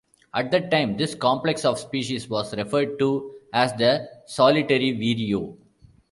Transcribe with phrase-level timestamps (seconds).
[0.33, 5.55] At that time, this complex of species was referred to as the "solitary vireo".